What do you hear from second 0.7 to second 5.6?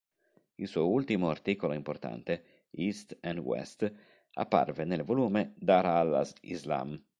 ultimo articolo importante, "East and West", apparve nel volume